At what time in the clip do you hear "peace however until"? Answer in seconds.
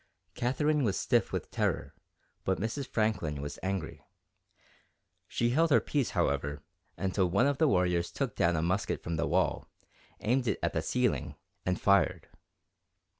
5.79-7.29